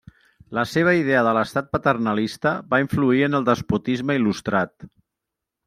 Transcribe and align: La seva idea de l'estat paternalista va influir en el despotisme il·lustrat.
La 0.57 0.61
seva 0.69 0.93
idea 0.99 1.19
de 1.27 1.33
l'estat 1.39 1.69
paternalista 1.75 2.55
va 2.73 2.81
influir 2.85 3.23
en 3.29 3.39
el 3.41 3.47
despotisme 3.53 4.19
il·lustrat. 4.23 4.91